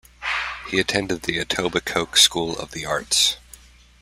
He 0.71 0.79
attended 0.79 1.21
the 1.21 1.37
Etobicoke 1.37 2.17
School 2.17 2.57
of 2.57 2.71
the 2.71 2.87
Arts. 2.87 3.37